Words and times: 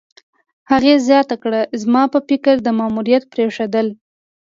هغې 0.71 0.93
زیاته 1.07 1.35
کړه: 1.43 1.61
"زما 1.81 2.03
په 2.13 2.19
فکر، 2.29 2.55
د 2.61 2.67
ماموریت 2.79 3.23
پرېښودل 3.33 3.87